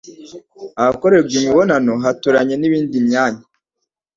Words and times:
ahakorerwa 0.81 1.31
imibonano 1.39 1.93
haturanye 2.03 2.55
nibindi 2.57 2.97
myanya 3.07 3.43